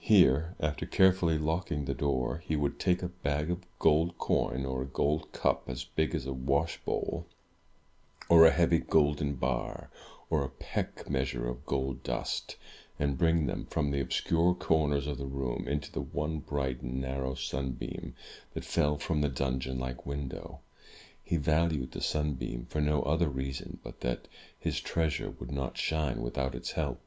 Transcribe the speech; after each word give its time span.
Here, 0.00 0.54
after 0.60 0.84
care 0.84 1.14
fully 1.14 1.38
locking 1.38 1.86
the 1.86 1.94
door, 1.94 2.42
he 2.44 2.56
would 2.56 2.78
take 2.78 3.02
a 3.02 3.08
bag 3.08 3.50
of 3.50 3.64
gold 3.78 4.18
coin, 4.18 4.66
or 4.66 4.82
a 4.82 4.86
gold 4.86 5.32
cup 5.32 5.66
as 5.66 5.82
big 5.84 6.14
as 6.14 6.26
a 6.26 6.34
washbowl, 6.34 7.24
or 8.28 8.44
a 8.44 8.50
heavy 8.50 8.80
golden 8.80 9.36
bar, 9.36 9.88
or 10.28 10.44
a 10.44 10.50
peck 10.50 11.08
meas 11.08 11.32
ure 11.32 11.48
of 11.48 11.64
gold 11.64 12.02
dust, 12.02 12.56
and 12.98 13.16
bring 13.16 13.46
them 13.46 13.64
from 13.64 13.90
the 13.90 13.98
obscure 14.00 14.52
corners 14.54 15.06
of 15.06 15.16
the 15.16 15.24
room 15.24 15.66
into 15.66 15.90
the 15.90 16.02
one 16.02 16.40
bright 16.40 16.82
and 16.82 17.00
narrow 17.00 17.32
sunbeam 17.34 18.14
that 18.52 18.66
fell 18.66 18.98
from 18.98 19.22
the 19.22 19.30
dungeon 19.30 19.78
like 19.78 20.04
window. 20.04 20.60
He 21.24 21.38
valued 21.38 21.92
the 21.92 22.02
sunbeam 22.02 22.66
for 22.66 22.82
no 22.82 23.00
other 23.04 23.30
reason 23.30 23.78
but 23.82 24.00
that 24.02 24.28
his 24.58 24.82
treasure 24.82 25.30
would 25.40 25.50
not 25.50 25.78
shine 25.78 26.20
without 26.20 26.54
its 26.54 26.72
help. 26.72 27.00